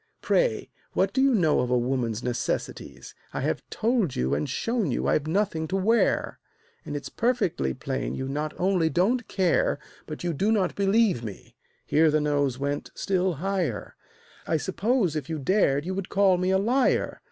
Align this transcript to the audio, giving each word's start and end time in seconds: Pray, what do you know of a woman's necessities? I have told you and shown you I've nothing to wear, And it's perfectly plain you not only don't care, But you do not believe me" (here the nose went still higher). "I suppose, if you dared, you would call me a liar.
Pray, 0.23 0.71
what 0.93 1.13
do 1.13 1.21
you 1.21 1.35
know 1.35 1.59
of 1.59 1.69
a 1.69 1.77
woman's 1.77 2.23
necessities? 2.23 3.13
I 3.33 3.41
have 3.41 3.61
told 3.69 4.15
you 4.15 4.33
and 4.33 4.49
shown 4.49 4.89
you 4.89 5.05
I've 5.05 5.27
nothing 5.27 5.67
to 5.67 5.75
wear, 5.75 6.39
And 6.83 6.95
it's 6.95 7.07
perfectly 7.07 7.75
plain 7.75 8.15
you 8.15 8.27
not 8.27 8.55
only 8.59 8.89
don't 8.89 9.27
care, 9.27 9.77
But 10.07 10.23
you 10.23 10.33
do 10.33 10.51
not 10.51 10.73
believe 10.73 11.23
me" 11.23 11.55
(here 11.85 12.09
the 12.09 12.19
nose 12.19 12.57
went 12.57 12.89
still 12.95 13.33
higher). 13.35 13.95
"I 14.47 14.57
suppose, 14.57 15.15
if 15.15 15.29
you 15.29 15.37
dared, 15.37 15.85
you 15.85 15.93
would 15.93 16.09
call 16.09 16.39
me 16.39 16.49
a 16.49 16.57
liar. 16.57 17.19